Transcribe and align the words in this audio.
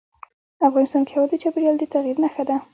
افغانستان 0.67 1.01
کې 1.07 1.13
هوا 1.15 1.27
د 1.29 1.33
چاپېریال 1.43 1.75
د 1.79 1.83
تغیر 1.93 2.17
نښه 2.23 2.43
ده. 2.49 2.55